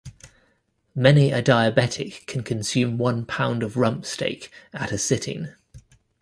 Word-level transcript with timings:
Many 0.95 1.31
a 1.31 1.43
diabetic 1.43 2.25
can 2.25 2.41
consume 2.41 2.97
one 2.97 3.23
pound 3.23 3.61
of 3.61 3.77
rump 3.77 4.03
steak 4.07 4.49
at 4.73 4.91
a 4.91 4.97
sitting. 4.97 5.49